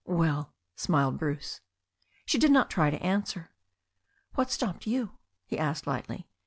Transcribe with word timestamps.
"Well," 0.07 0.55
smiled 0.75 1.19
Bruce. 1.19 1.61
She 2.25 2.39
did 2.39 2.49
not 2.51 2.71
try 2.71 2.89
to 2.89 2.99
answer. 3.03 3.51
"What 4.33 4.49
stopped 4.49 4.87
you?" 4.87 5.19
he 5.45 5.59
asked 5.59 5.85
lightly. 5.85 6.27